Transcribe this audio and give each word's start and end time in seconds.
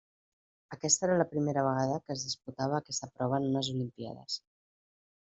Aquesta 0.75 1.03
era 1.07 1.17
la 1.19 1.27
primera 1.33 1.65
vegada 1.67 1.99
que 2.07 2.15
es 2.15 2.23
disputava 2.29 2.79
aquesta 2.79 3.11
prova 3.19 3.39
en 3.43 3.47
unes 3.51 3.71
Olimpíades. 3.75 4.39